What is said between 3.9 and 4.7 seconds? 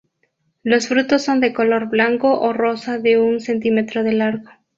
de largo.